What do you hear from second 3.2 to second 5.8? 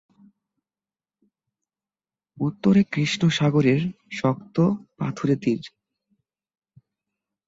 সাগরের শক্ত পাথুরে তীর।